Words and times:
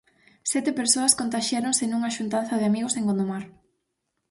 Sete 0.51 0.71
persoas 0.79 1.17
contaxiáronse 1.19 1.83
nunha 1.87 2.13
xuntanza 2.17 2.53
de 2.57 2.67
amigos 2.71 2.93
en 2.95 3.03
Gondomar. 3.09 3.43